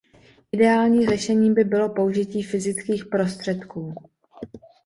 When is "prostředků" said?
3.05-3.95